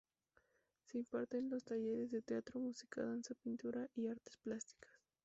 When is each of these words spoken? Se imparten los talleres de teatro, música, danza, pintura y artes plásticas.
Se 0.87 0.97
imparten 0.97 1.51
los 1.51 1.63
talleres 1.63 2.09
de 2.09 2.23
teatro, 2.23 2.59
música, 2.59 3.03
danza, 3.05 3.35
pintura 3.35 3.87
y 3.95 4.07
artes 4.07 4.35
plásticas. 4.37 4.91